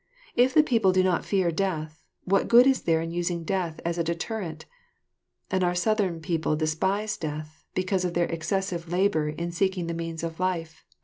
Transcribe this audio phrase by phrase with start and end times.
[0.35, 3.99] If the people do not fear death, what good is there in using death as
[3.99, 4.65] a deterrent;
[5.51, 10.23] and our Southern people despise death, because of their excessive labour in seeking the means
[10.23, 10.83] of life.